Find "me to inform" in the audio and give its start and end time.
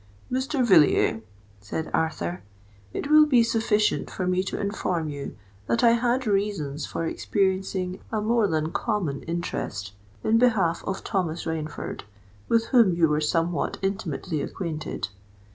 4.25-5.09